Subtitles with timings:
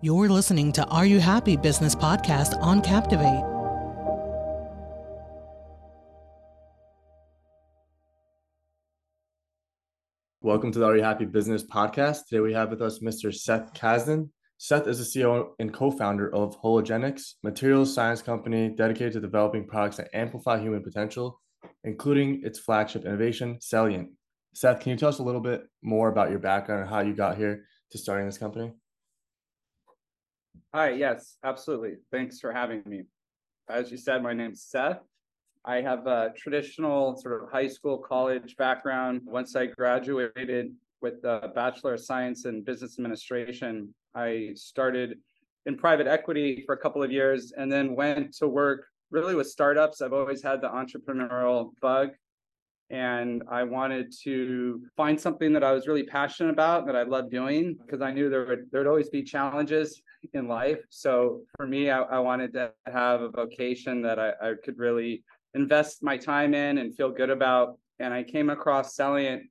[0.00, 3.42] You're listening to Are You Happy Business Podcast on Captivate.
[10.40, 12.28] Welcome to the Are You Happy Business Podcast.
[12.28, 13.34] Today we have with us Mr.
[13.34, 14.28] Seth Casden.
[14.56, 19.96] Seth is the CEO and co-founder of Hologenix, materials science company dedicated to developing products
[19.96, 21.40] that amplify human potential,
[21.82, 24.10] including its flagship innovation, Celliant.
[24.54, 27.14] Seth, can you tell us a little bit more about your background and how you
[27.14, 28.70] got here to starting this company?
[30.74, 31.94] Hi, yes, absolutely.
[32.10, 33.04] Thanks for having me.
[33.68, 35.00] As you said, my name's Seth.
[35.64, 39.22] I have a traditional sort of high school, college background.
[39.24, 45.18] Once I graduated with a Bachelor of Science in Business Administration, I started
[45.66, 49.48] in private equity for a couple of years and then went to work really with
[49.48, 50.00] startups.
[50.00, 52.10] I've always had the entrepreneurial bug
[52.90, 57.30] and I wanted to find something that I was really passionate about that I loved
[57.30, 60.00] doing because I knew there would there'd always be challenges
[60.32, 60.80] in life.
[60.88, 65.22] So for me, I, I wanted to have a vocation that I, I, could really
[65.54, 67.78] invest my time in and feel good about.
[67.98, 69.42] And I came across Celliant.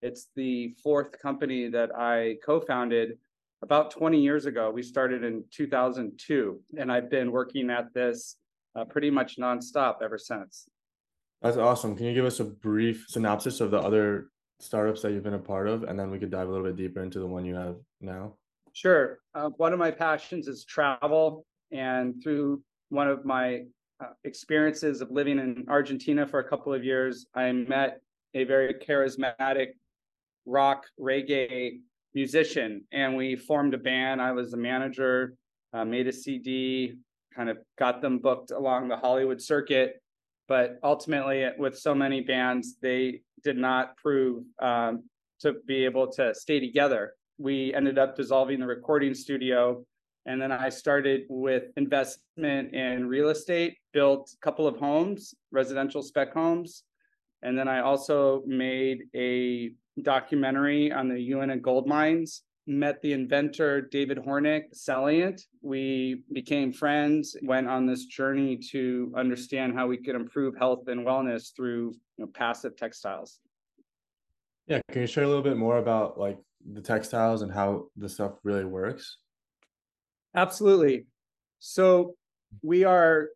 [0.00, 3.18] It's the fourth company that I co-founded
[3.62, 4.70] about 20 years ago.
[4.70, 8.36] We started in 2002, and I've been working at this
[8.76, 10.68] uh, pretty much nonstop ever since.
[11.44, 11.94] That's awesome.
[11.94, 14.28] Can you give us a brief synopsis of the other
[14.60, 16.74] startups that you've been a part of, and then we could dive a little bit
[16.74, 18.32] deeper into the one you have now?
[18.72, 19.18] Sure.
[19.34, 23.64] Uh, one of my passions is travel, and through one of my
[24.02, 28.00] uh, experiences of living in Argentina for a couple of years, I met
[28.32, 29.72] a very charismatic
[30.46, 31.80] rock reggae
[32.14, 34.22] musician, and we formed a band.
[34.22, 35.34] I was the manager,
[35.74, 36.94] uh, made a CD,
[37.36, 40.00] kind of got them booked along the Hollywood circuit
[40.48, 45.04] but ultimately with so many bands they did not prove um,
[45.40, 47.14] to be able to stay together.
[47.38, 49.84] We ended up dissolving the recording studio
[50.26, 56.02] and then i started with investment in real estate built a couple of homes residential
[56.02, 56.84] spec homes
[57.42, 59.70] and then i also made a
[60.02, 65.42] documentary on the uinta gold mines met the inventor David Hornick Celliant.
[65.60, 71.06] We became friends, went on this journey to understand how we could improve health and
[71.06, 73.40] wellness through you know, passive textiles.
[74.66, 76.38] Yeah, can you share a little bit more about like
[76.72, 79.18] the textiles and how the stuff really works?
[80.34, 81.06] Absolutely.
[81.58, 82.16] So
[82.62, 83.28] we are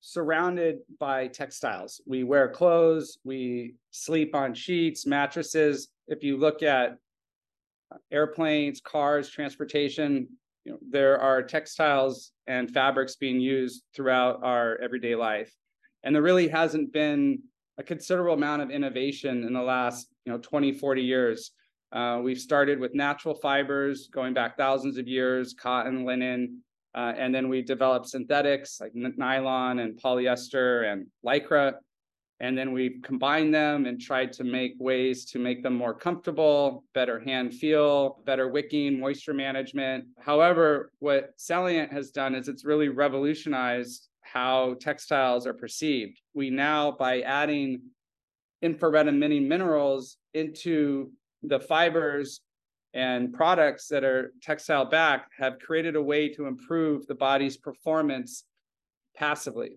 [0.00, 2.00] surrounded by textiles.
[2.06, 5.88] We wear clothes, we sleep on sheets, mattresses.
[6.06, 6.98] If you look at
[8.10, 10.28] airplanes, cars, transportation,
[10.64, 15.52] you know, there are textiles and fabrics being used throughout our everyday life.
[16.02, 17.40] And there really hasn't been
[17.78, 21.52] a considerable amount of innovation in the last, you know, 20, 40 years.
[21.92, 26.62] Uh, we've started with natural fibers going back thousands of years, cotton, linen,
[26.94, 31.74] uh, and then we developed synthetics like nylon and polyester and lycra
[32.40, 36.84] and then we've combined them and tried to make ways to make them more comfortable,
[36.94, 40.04] better hand feel, better wicking, moisture management.
[40.18, 46.20] However, what Celliant has done is it's really revolutionized how textiles are perceived.
[46.34, 47.80] We now, by adding
[48.62, 51.10] infrared and emitting minerals into
[51.42, 52.40] the fibers
[52.94, 58.44] and products that are textile back, have created a way to improve the body's performance
[59.16, 59.72] passively.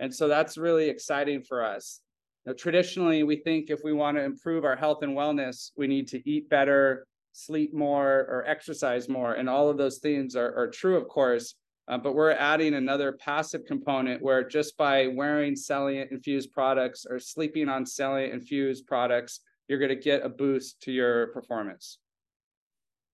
[0.00, 2.00] And so that's really exciting for us.
[2.46, 6.08] Now, traditionally, we think if we want to improve our health and wellness, we need
[6.08, 9.34] to eat better, sleep more, or exercise more.
[9.34, 11.54] And all of those things are, are true, of course.
[11.86, 17.18] Uh, but we're adding another passive component where just by wearing Celliant infused products or
[17.18, 21.98] sleeping on Celliant infused products, you're going to get a boost to your performance.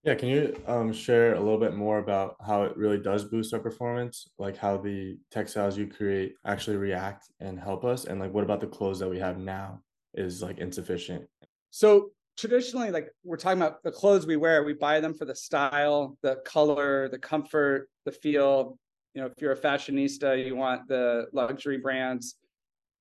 [0.03, 3.53] Yeah, can you um, share a little bit more about how it really does boost
[3.53, 4.31] our performance?
[4.39, 8.61] Like how the textiles you create actually react and help us, and like what about
[8.61, 9.83] the clothes that we have now
[10.15, 11.27] is like insufficient?
[11.71, 15.35] So traditionally, like we're talking about the clothes we wear, we buy them for the
[15.35, 18.79] style, the color, the comfort, the feel.
[19.13, 22.37] You know, if you're a fashionista, you want the luxury brands.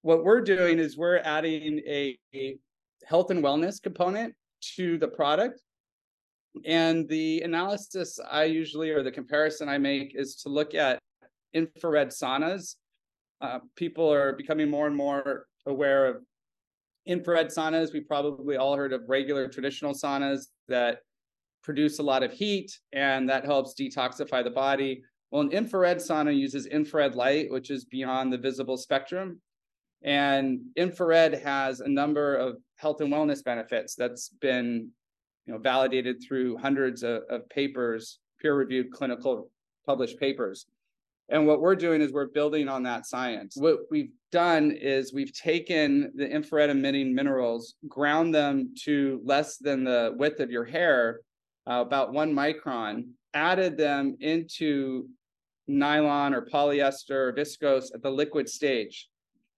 [0.02, 2.57] What we're doing is we're adding a, a
[3.06, 4.36] health and wellness component
[4.75, 5.62] to the product
[6.65, 11.00] and the analysis I usually, or the comparison I make, is to look at
[11.53, 12.75] infrared saunas.
[13.41, 16.17] Uh, people are becoming more and more aware of
[17.06, 17.94] infrared saunas.
[17.94, 21.00] We probably all heard of regular traditional saunas that
[21.63, 25.03] produce a lot of heat and that helps detoxify the body.
[25.31, 29.41] Well, an infrared sauna uses infrared light, which is beyond the visible spectrum.
[30.01, 34.91] And infrared has a number of health and wellness benefits that's been
[35.45, 39.50] you know, validated through hundreds of, of papers peer-reviewed clinical
[39.86, 40.65] published papers.
[41.30, 43.56] And what we're doing is we're building on that science.
[43.56, 49.83] What we've done is we've taken the infrared emitting minerals, ground them to less than
[49.83, 51.19] the width of your hair,
[51.69, 55.07] uh, about one micron, added them into
[55.68, 59.07] nylon or polyester or viscose at the liquid stage.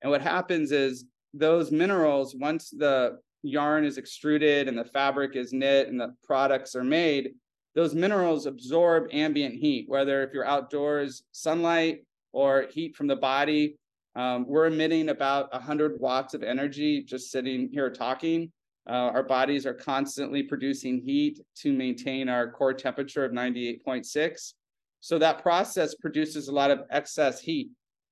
[0.01, 5.53] And what happens is those minerals, once the yarn is extruded and the fabric is
[5.53, 7.31] knit and the products are made,
[7.73, 12.03] those minerals absorb ambient heat, whether if you're outdoors, sunlight
[12.33, 13.77] or heat from the body.
[14.15, 18.51] Um, we're emitting about 100 watts of energy just sitting here talking.
[18.89, 24.53] Uh, our bodies are constantly producing heat to maintain our core temperature of 98.6.
[25.01, 27.69] So that process produces a lot of excess heat,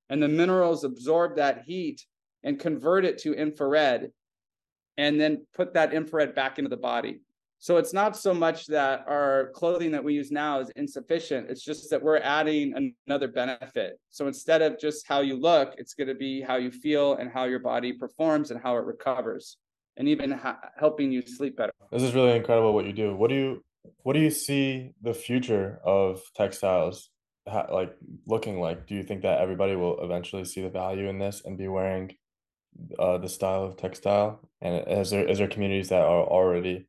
[0.10, 2.06] and the minerals absorb that heat
[2.44, 4.12] and convert it to infrared,
[5.00, 7.22] and then put that infrared back into the body.
[7.57, 11.50] So it's not so much that our clothing that we use now is insufficient.
[11.50, 13.98] It's just that we're adding another benefit.
[14.10, 17.31] So instead of just how you look, it's going to be how you feel and
[17.31, 19.57] how your body performs and how it recovers,
[19.96, 21.72] and even ha- helping you sleep better.
[21.92, 23.16] This is really incredible what you do.
[23.16, 23.63] What do you
[24.04, 27.10] what do you see the future of textiles
[27.72, 28.86] like looking like?
[28.86, 32.16] Do you think that everybody will eventually see the value in this and be wearing
[32.98, 34.39] uh, the style of textile?
[34.62, 36.88] And is there is there communities that are already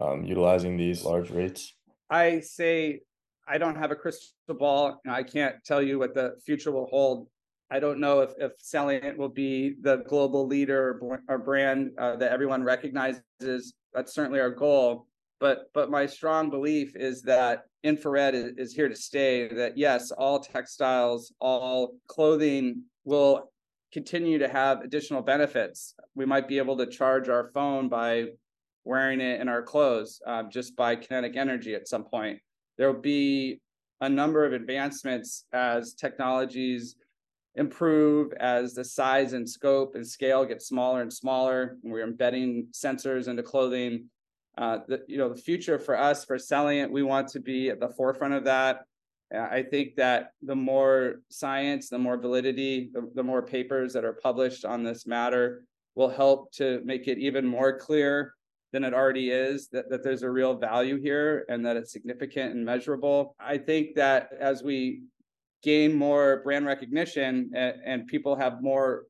[0.00, 1.74] um, utilizing these large rates?
[2.10, 3.00] I say
[3.46, 5.00] I don't have a crystal ball.
[5.08, 7.28] I can't tell you what the future will hold.
[7.70, 12.30] I don't know if, if Celliant will be the global leader or brand uh, that
[12.30, 13.74] everyone recognizes.
[13.92, 15.06] That's certainly our goal.
[15.40, 19.48] But but my strong belief is that infrared is here to stay.
[19.48, 23.50] That yes, all textiles, all clothing will
[23.94, 25.94] continue to have additional benefits.
[26.16, 28.26] We might be able to charge our phone by
[28.84, 32.40] wearing it in our clothes um, just by kinetic energy at some point.
[32.76, 33.60] There will be
[34.00, 36.96] a number of advancements as technologies
[37.54, 42.66] improve, as the size and scope and scale get smaller and smaller, and we're embedding
[42.72, 44.06] sensors into clothing.
[44.58, 47.78] Uh, the, you know, the future for us for Celliant, we want to be at
[47.78, 48.80] the forefront of that.
[49.34, 54.18] I think that the more science, the more validity, the, the more papers that are
[54.22, 55.64] published on this matter
[55.94, 58.34] will help to make it even more clear
[58.72, 62.54] than it already is, that, that there's a real value here and that it's significant
[62.54, 63.36] and measurable.
[63.38, 65.02] I think that as we
[65.62, 69.04] gain more brand recognition and, and people have more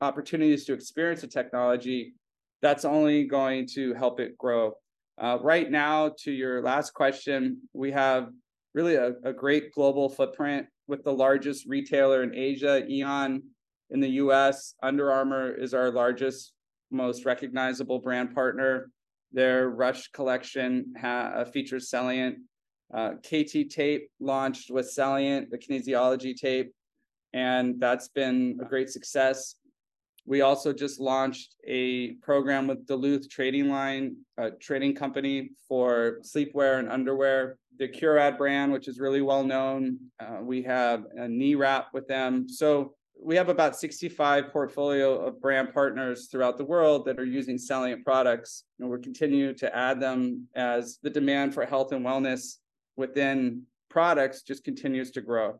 [0.00, 2.14] opportunities to experience the technology,
[2.62, 4.74] that's only going to help it grow.
[5.20, 8.28] Uh, right now, to your last question, we have
[8.74, 13.42] really a, a great global footprint with the largest retailer in Asia, Aeon
[13.90, 14.74] in the US.
[14.82, 16.52] Under Armour is our largest,
[16.90, 18.90] most recognizable brand partner.
[19.32, 22.36] Their Rush collection ha- uh, features Celliant.
[22.92, 26.72] Uh, KT Tape launched with Celliant, the kinesiology tape,
[27.34, 29.56] and that's been a great success.
[30.24, 36.78] We also just launched a program with Duluth Trading Line, a trading company for sleepwear
[36.78, 37.58] and underwear.
[37.78, 39.98] The Curad brand, which is really well known.
[40.18, 42.48] Uh, we have a knee wrap with them.
[42.48, 47.56] So we have about 65 portfolio of brand partners throughout the world that are using
[47.56, 52.56] Celliant products and we're continuing to add them as the demand for health and wellness
[52.96, 55.58] within products just continues to grow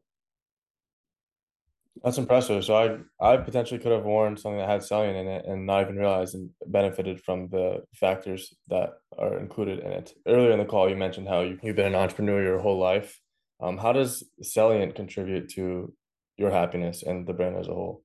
[2.02, 5.44] that's impressive so i i potentially could have worn something that had Celliant in it
[5.46, 10.52] and not even realized and benefited from the factors that are included in it earlier
[10.52, 13.18] in the call you mentioned how you, you've been an entrepreneur your whole life
[13.60, 15.92] um, how does Celliant contribute to
[16.36, 18.02] your happiness and the brand as a whole?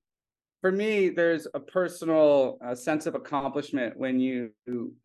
[0.61, 4.51] For me, there's a personal uh, sense of accomplishment when you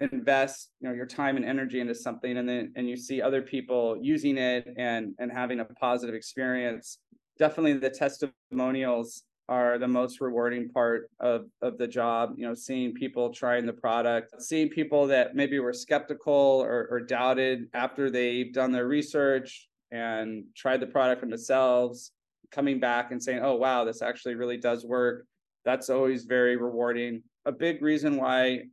[0.00, 3.42] invest, you know, your time and energy into something, and then and you see other
[3.42, 6.98] people using it and and having a positive experience.
[7.38, 12.92] Definitely, the testimonials are the most rewarding part of of the job you know seeing
[12.92, 18.52] people trying the product seeing people that maybe were skeptical or, or doubted after they've
[18.52, 22.12] done their research and tried the product for themselves
[22.50, 25.26] coming back and saying, oh, wow, this actually really does work.
[25.64, 27.22] That's always very rewarding.
[27.44, 28.64] A big reason why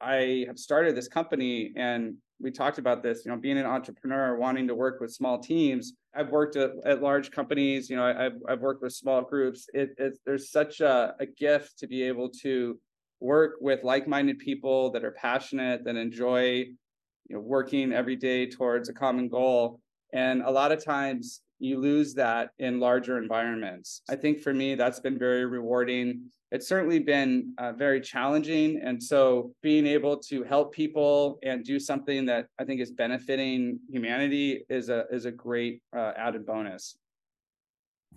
[0.00, 4.36] I have started this company and we talked about this, you know, being an entrepreneur,
[4.36, 5.92] wanting to work with small teams.
[6.14, 9.68] I've worked at, at large companies, you know, I've, I've worked with small groups.
[9.74, 12.78] It, it there's such a, a gift to be able to
[13.20, 16.44] work with like-minded people that are passionate, that enjoy,
[17.28, 19.80] you know, working every day towards a common goal
[20.12, 24.02] And a lot of times you lose that in larger environments.
[24.08, 26.30] I think for me, that's been very rewarding.
[26.50, 28.80] It's certainly been uh, very challenging.
[28.82, 33.78] And so being able to help people and do something that I think is benefiting
[33.88, 36.96] humanity is a, is a great uh, added bonus.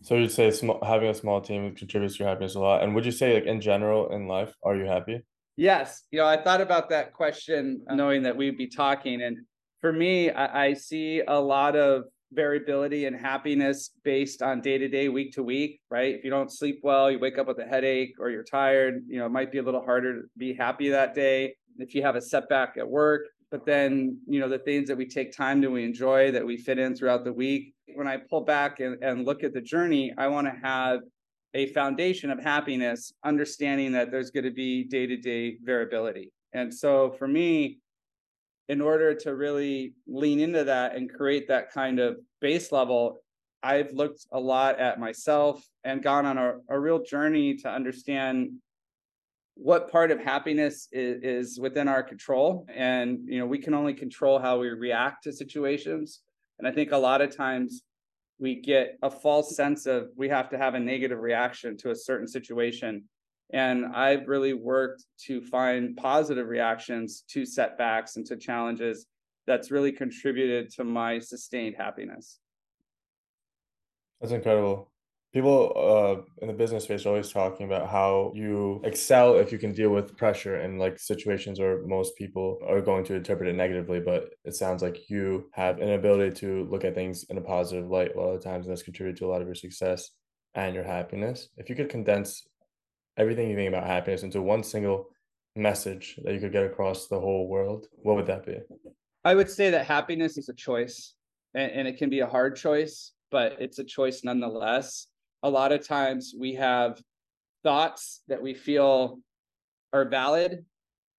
[0.01, 2.81] So you'd say small, having a small team contributes to your happiness a lot.
[2.81, 5.21] And would you say like in general in life, are you happy?
[5.55, 6.03] Yes.
[6.09, 9.21] You know, I thought about that question knowing that we'd be talking.
[9.21, 9.39] And
[9.81, 14.88] for me, I, I see a lot of variability and happiness based on day to
[14.88, 16.16] day, week to week, right?
[16.16, 19.20] If you don't sleep well, you wake up with a headache or you're tired, you
[19.20, 21.56] know, it might be a little harder to be happy that day.
[21.78, 25.06] If you have a setback at work, but then, you know, the things that we
[25.08, 27.74] take time to we enjoy that we fit in throughout the week.
[27.94, 31.02] When I pull back and, and look at the journey, I want to have
[31.54, 36.32] a foundation of happiness, understanding that there's going to be day to day variability.
[36.54, 37.80] And so for me,
[38.70, 43.20] in order to really lean into that and create that kind of base level,
[43.62, 48.51] I've looked a lot at myself and gone on a, a real journey to understand
[49.55, 52.65] what part of happiness is, is within our control.
[52.74, 56.22] And, you know, we can only control how we react to situations.
[56.60, 57.84] And I think a lot of times
[58.39, 61.96] we get a false sense of we have to have a negative reaction to a
[61.96, 63.03] certain situation
[63.53, 69.05] and I've really worked to find positive reactions to setbacks and to challenges
[69.45, 72.39] that's really contributed to my sustained happiness.
[74.19, 74.89] That's incredible.
[75.33, 79.57] People uh, in the business space are always talking about how you excel if you
[79.57, 83.55] can deal with pressure and like situations where most people are going to interpret it
[83.55, 84.00] negatively.
[84.00, 87.89] But it sounds like you have an ability to look at things in a positive
[87.89, 90.12] light a lot of times, and that's contributed to a lot of your success
[90.53, 91.50] and your happiness.
[91.57, 92.48] If you could condense
[93.17, 95.10] everything you think about happiness into one single
[95.55, 98.58] message that you could get across the whole world, what would that be?
[99.24, 101.13] I would say that happiness is a choice
[101.53, 105.08] and, and it can be a hard choice, but it's a choice nonetheless.
[105.43, 107.01] A lot of times we have
[107.63, 109.20] thoughts that we feel
[109.93, 110.65] are valid,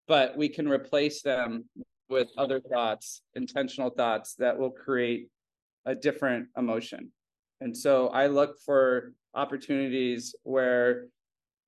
[0.07, 1.65] but we can replace them
[2.09, 5.29] with other thoughts, intentional thoughts that will create
[5.85, 7.11] a different emotion.
[7.61, 11.07] And so I look for opportunities where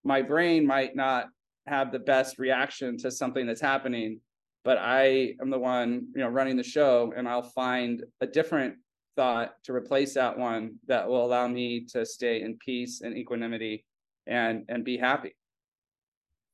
[0.07, 1.27] my brain might not
[1.67, 4.19] have the best reaction to something that's happening
[4.63, 8.75] but i am the one you know running the show and i'll find a different
[9.17, 13.83] thought to replace that one that will allow me to stay in peace and equanimity
[14.27, 15.33] and and be happy.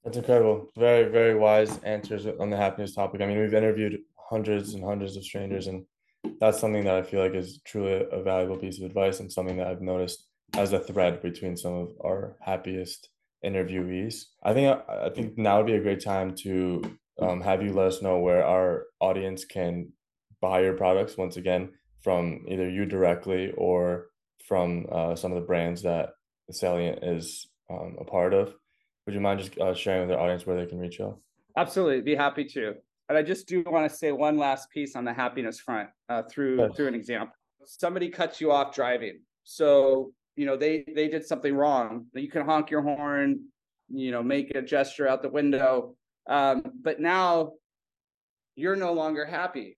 [0.04, 0.72] That's incredible.
[0.78, 3.22] Very very wise answers on the happiness topic.
[3.22, 5.86] I mean we've interviewed hundreds and hundreds of strangers and
[6.40, 9.58] that's something that i feel like is truly a valuable piece of advice and something
[9.58, 13.10] that i've noticed as a thread between some of our happiest
[13.44, 14.26] interviewees.
[14.44, 16.82] I think I think now would be a great time to
[17.22, 19.92] um, have you let us know where our audience can
[20.42, 21.72] buy your products once again
[22.02, 24.08] from either you directly or
[24.46, 26.10] from uh, some of the brands that
[26.52, 28.54] Celliant is um, a part of.
[29.06, 31.18] Would you mind just uh, sharing with the audience where they can reach you?
[31.58, 32.74] Absolutely, be happy to.
[33.10, 36.24] And I just do want to say one last piece on the happiness front uh,
[36.24, 36.76] through yes.
[36.76, 37.36] through an example.
[37.66, 42.08] Somebody cuts you off driving, so you know they they did something wrong.
[42.14, 43.40] You can honk your horn
[43.90, 45.96] you know make a gesture out the window.
[46.28, 47.54] Um, but now
[48.56, 49.78] you're no longer happy.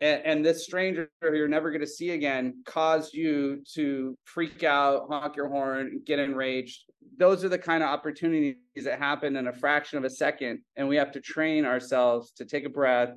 [0.00, 4.62] And, and this stranger who you're never going to see again caused you to freak
[4.62, 6.84] out honk your horn get enraged.
[7.18, 10.88] Those are the kind of opportunities that happen in a fraction of a second and
[10.88, 13.10] we have to train ourselves to take a breath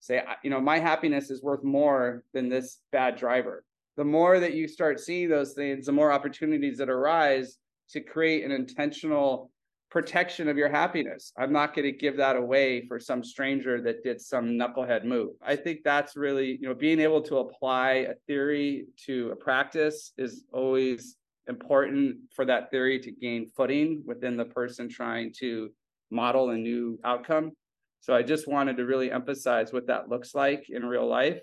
[0.00, 3.64] say you know my happiness is worth more than this bad driver
[3.96, 7.58] the more that you start seeing those things, the more opportunities that arise
[7.90, 9.50] to create an intentional
[9.90, 11.32] protection of your happiness.
[11.38, 15.30] I'm not going to give that away for some stranger that did some knucklehead move.
[15.42, 20.12] I think that's really, you know, being able to apply a theory to a practice
[20.18, 21.16] is always
[21.48, 25.70] important for that theory to gain footing within the person trying to
[26.10, 27.52] model a new outcome.
[28.00, 31.40] So I just wanted to really emphasize what that looks like in real life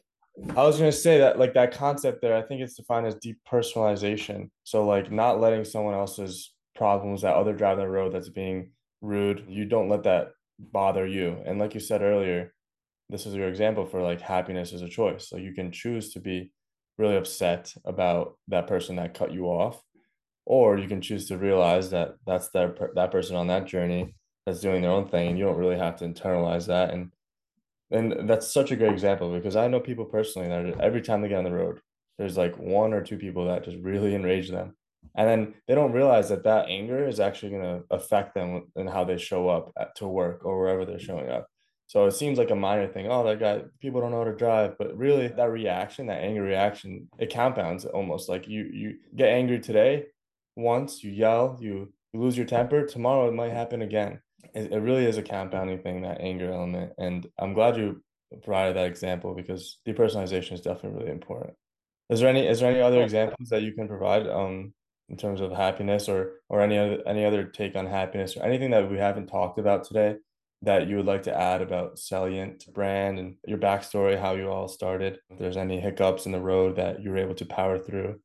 [0.56, 4.50] I was gonna say that like that concept there, I think it's defined as depersonalization.
[4.64, 8.72] So like not letting someone else's problems, that other drive the road that's being
[9.02, 11.38] rude, you don't let that bother you.
[11.46, 12.54] And like you said earlier,
[13.10, 15.30] this is your example for like happiness is a choice.
[15.30, 16.52] So you can choose to be
[16.98, 19.82] really upset about that person that cut you off,
[20.46, 24.62] or you can choose to realize that that's that that person on that journey that's
[24.62, 27.12] doing their own thing, and you don't really have to internalize that and
[27.92, 31.30] and that's such a great example because I know people personally that every time they
[31.30, 31.80] get on the road,
[32.18, 34.76] there's like one or two people that just really enrage them.
[35.16, 38.90] And then they don't realize that that anger is actually going to affect them and
[38.90, 41.48] how they show up at, to work or wherever they're showing up.
[41.88, 43.08] So it seems like a minor thing.
[43.08, 44.78] Oh, that guy, people don't know how to drive.
[44.80, 48.30] But really, that reaction, that angry reaction, it compounds almost.
[48.30, 50.06] Like you, you get angry today,
[50.56, 52.88] once you yell, you, you lose your temper.
[52.88, 54.20] Tomorrow it might happen again.
[54.54, 56.94] It, it really is a compounding thing, that anger element.
[56.98, 58.04] And I'm glad you
[58.44, 61.56] provided that example because depersonalization is definitely really important.
[62.10, 64.74] Is there any is there any other examples that you can provide um
[65.10, 68.72] in terms of happiness or or any other any other take on happiness or anything
[68.72, 70.16] that we haven't talked about today
[70.64, 74.68] that you would like to add about Celliant brand and your backstory, how you all
[74.70, 75.20] started?
[75.30, 78.20] If there's any hiccups in the road that you were able to power through?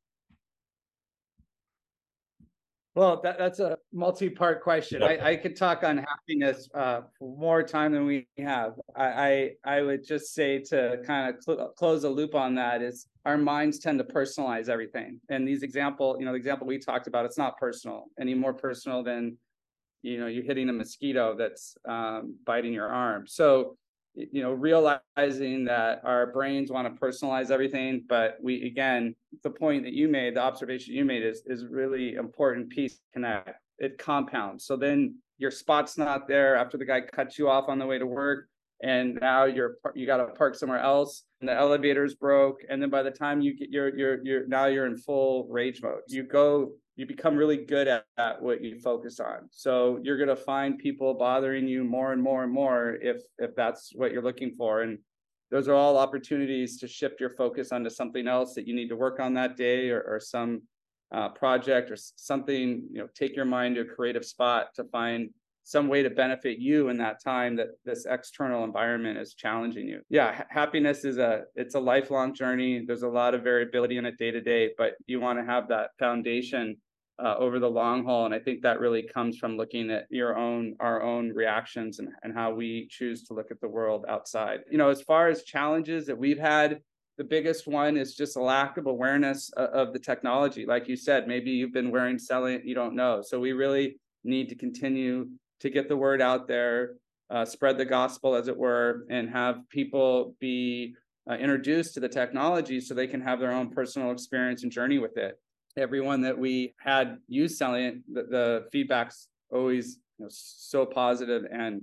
[2.99, 5.01] Well, that, that's a multi-part question.
[5.01, 8.73] I, I could talk on happiness uh, more time than we have.
[8.93, 12.81] I, I, I would just say to kind of cl- close a loop on that
[12.81, 15.21] is our minds tend to personalize everything.
[15.29, 18.53] And these example, you know, the example we talked about, it's not personal any more
[18.53, 19.37] personal than,
[20.01, 23.25] you know, you're hitting a mosquito that's um, biting your arm.
[23.27, 23.77] So
[24.15, 29.83] you know realizing that our brains want to personalize everything but we again the point
[29.83, 33.51] that you made the observation you made is is really important piece connect.
[33.77, 34.65] It compounds.
[34.65, 37.97] So then your spot's not there after the guy cuts you off on the way
[37.97, 38.47] to work
[38.81, 42.89] and now you're you got to park somewhere else and the elevator's broke and then
[42.89, 46.01] by the time you get your your your now you're in full rage mode.
[46.07, 49.47] You go you become really good at, at what you focus on.
[49.51, 53.55] So you're going to find people bothering you more and more and more if if
[53.55, 54.81] that's what you're looking for.
[54.81, 54.99] And
[55.49, 58.97] those are all opportunities to shift your focus onto something else that you need to
[58.97, 60.63] work on that day or, or some
[61.13, 62.83] uh, project or something.
[62.91, 65.29] You know, take your mind to a creative spot to find
[65.63, 70.01] some way to benefit you in that time that this external environment is challenging you.
[70.09, 72.83] Yeah, ha- happiness is a it's a lifelong journey.
[72.85, 75.69] There's a lot of variability in it day to day, but you want to have
[75.69, 76.75] that foundation
[77.23, 78.25] uh, over the long haul.
[78.25, 82.09] And I think that really comes from looking at your own, our own reactions and,
[82.23, 84.61] and how we choose to look at the world outside.
[84.71, 86.81] You know, as far as challenges that we've had,
[87.17, 90.65] the biggest one is just a lack of awareness of, of the technology.
[90.65, 93.21] Like you said, maybe you've been wearing Celliant, you don't know.
[93.21, 95.27] So we really need to continue
[95.59, 96.95] to get the word out there,
[97.29, 100.95] uh, spread the gospel, as it were, and have people be
[101.29, 104.97] uh, introduced to the technology so they can have their own personal experience and journey
[104.97, 105.37] with it
[105.77, 111.81] everyone that we had used Celliant, the, the feedback's always you know, so positive and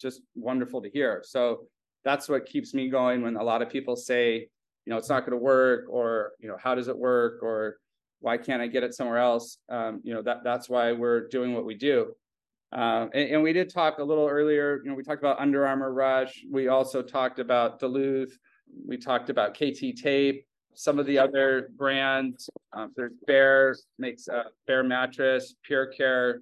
[0.00, 1.22] just wonderful to hear.
[1.24, 1.66] So
[2.04, 4.48] that's what keeps me going when a lot of people say,
[4.86, 7.78] you know, it's not going to work, or you know, how does it work, or
[8.20, 9.58] why can't I get it somewhere else?
[9.68, 12.14] Um, you know, that that's why we're doing what we do.
[12.70, 14.80] Uh, and, and, we did talk a little earlier.
[14.82, 16.44] You know, we talked about Under Armour Rush.
[16.50, 18.36] We also talked about Duluth.
[18.86, 22.48] We talked about KT Tape some of the other brands.
[22.72, 26.40] Um, there's Bear makes a Bear mattress, PureCare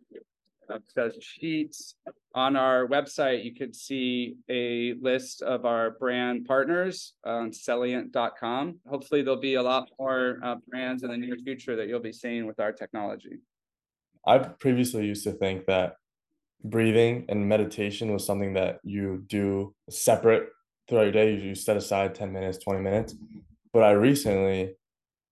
[0.71, 1.95] uh, does sheets.
[2.35, 8.79] On our website, you could see a list of our brand partners on Celliant.com.
[8.89, 12.13] Hopefully, there'll be a lot more uh, brands in the near future that you'll be
[12.13, 13.39] seeing with our technology.
[14.27, 15.97] I previously used to think that
[16.65, 20.49] breathing and meditation was something that you do separate
[20.89, 21.35] throughout your day.
[21.35, 23.15] You set aside 10 minutes, 20 minutes.
[23.73, 24.77] But I recently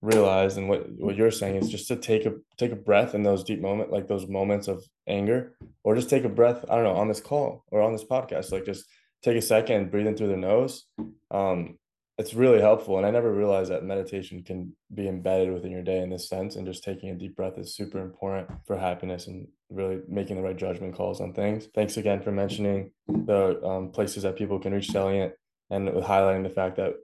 [0.03, 3.23] realized, and what what you're saying is just to take a take a breath in
[3.23, 6.65] those deep moment, like those moments of anger, or just take a breath.
[6.71, 8.85] I don't know on this call or on this podcast, like just
[9.23, 10.87] take a second, breathe in through the nose.
[11.31, 11.79] Um,
[12.19, 16.01] it's really helpful, and I never realized that meditation can be embedded within your day
[16.01, 16.57] in this sense.
[16.57, 20.43] And just taking a deep breath is super important for happiness and really making the
[20.43, 21.69] right judgment calls on things.
[21.75, 25.33] Thanks again for mentioning the um, places that people can reach Celliant
[25.71, 26.95] and highlighting the fact that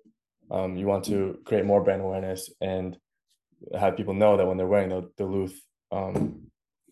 [0.51, 2.97] um, you want to create more brand awareness and
[3.79, 5.59] have people know that when they're wearing the Duluth
[5.93, 6.47] um,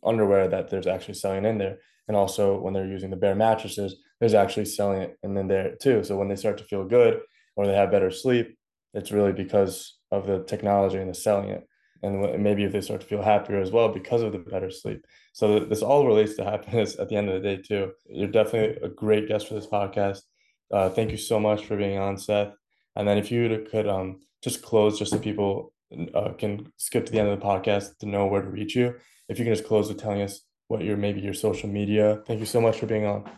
[0.05, 1.79] underwear that there's actually Celliant in there.
[2.09, 6.05] And also when they're using the Bear mattresses, there's actually Celliant and then there too.
[6.05, 7.21] So when they start to feel good
[7.57, 8.57] or they have better sleep,
[8.93, 11.62] it's really because of the technology and the Celliant.
[12.03, 15.07] And maybe if they start to feel happier as well because of the better sleep.
[15.33, 17.93] So this all relates to happiness at the end of the day too.
[18.07, 20.21] You're definitely a great guest for this podcast.
[20.71, 22.53] Uh, thank you so much for being on, Seth.
[22.97, 25.73] And then if you could um, just close just so people
[26.15, 28.95] uh, can skip to the end of the podcast to know where to reach you.
[29.29, 32.23] If you can just close with telling us what your maybe your social media.
[32.27, 33.31] Thank you so much for being on.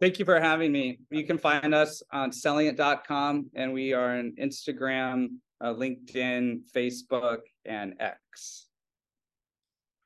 [0.00, 1.00] Thank you for having me.
[1.10, 7.94] You can find us on celliant.com and we are on Instagram, uh, LinkedIn, Facebook, and
[8.00, 8.66] X.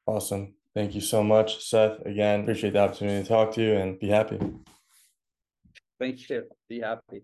[0.06, 0.54] Awesome.
[0.74, 2.00] Thank you so much, Seth.
[2.00, 4.40] Again, appreciate the opportunity to talk to you and be happy.
[6.00, 6.48] Thank you.
[6.68, 7.22] Be happy.